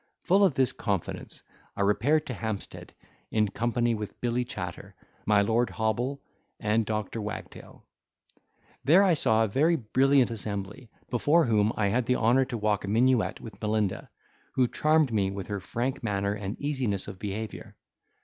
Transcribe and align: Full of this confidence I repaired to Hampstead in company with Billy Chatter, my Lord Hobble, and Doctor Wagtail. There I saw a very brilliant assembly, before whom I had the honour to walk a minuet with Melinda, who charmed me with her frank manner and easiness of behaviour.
Full 0.23 0.43
of 0.43 0.55
this 0.55 0.71
confidence 0.71 1.43
I 1.77 1.81
repaired 1.81 2.25
to 2.25 2.33
Hampstead 2.33 2.95
in 3.29 3.49
company 3.49 3.93
with 3.93 4.19
Billy 4.19 4.43
Chatter, 4.43 4.95
my 5.27 5.43
Lord 5.43 5.69
Hobble, 5.69 6.19
and 6.59 6.87
Doctor 6.87 7.21
Wagtail. 7.21 7.85
There 8.83 9.03
I 9.03 9.13
saw 9.13 9.43
a 9.43 9.47
very 9.47 9.75
brilliant 9.75 10.31
assembly, 10.31 10.89
before 11.11 11.45
whom 11.45 11.71
I 11.77 11.89
had 11.89 12.07
the 12.07 12.15
honour 12.15 12.45
to 12.45 12.57
walk 12.57 12.83
a 12.83 12.87
minuet 12.87 13.39
with 13.41 13.61
Melinda, 13.61 14.09
who 14.53 14.67
charmed 14.67 15.13
me 15.13 15.29
with 15.29 15.45
her 15.45 15.59
frank 15.59 16.01
manner 16.01 16.33
and 16.33 16.59
easiness 16.59 17.07
of 17.07 17.19
behaviour. 17.19 17.75